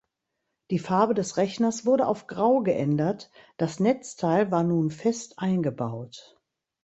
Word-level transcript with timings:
Die 0.71 0.79
Farbe 0.79 1.13
des 1.13 1.37
Rechners 1.37 1.85
wurde 1.85 2.07
auf 2.07 2.25
grau 2.25 2.61
geändert, 2.61 3.29
das 3.57 3.79
Netzteil 3.79 4.49
war 4.49 4.63
nun 4.63 4.89
fest 4.89 5.37
eingebaut. 5.37 6.41